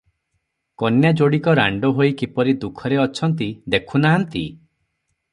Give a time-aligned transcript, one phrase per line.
[0.83, 4.43] କନ୍ୟା ଯୋଡ଼ିକ ରାଣ୍ଡ ହୋଇ କିପରି ଦୁଃଖରେ ଅଛନ୍ତି, ଦେଖୁ ନାହାନ୍ତି?